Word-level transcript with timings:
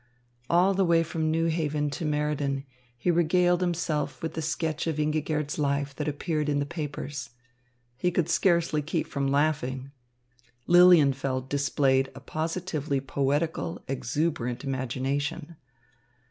All 0.49 0.73
the 0.73 0.83
way 0.83 1.03
from 1.03 1.29
New 1.29 1.45
Haven 1.45 1.91
to 1.91 2.05
Meriden 2.05 2.65
he 2.97 3.11
regaled 3.11 3.61
himself 3.61 4.23
with 4.23 4.33
the 4.33 4.41
sketch 4.41 4.87
of 4.87 4.95
Ingigerd's 4.97 5.59
life 5.59 5.95
that 5.95 6.07
appeared 6.07 6.49
in 6.49 6.57
the 6.57 6.65
papers. 6.65 7.29
He 7.97 8.09
could 8.09 8.27
scarcely 8.27 8.81
keep 8.81 9.05
from 9.05 9.27
laughing. 9.27 9.91
Lilienfeld 10.67 11.49
displayed 11.49 12.09
a 12.15 12.19
positively 12.19 12.99
poetical, 12.99 13.83
exuberant 13.87 14.63
imagination. 14.63 15.55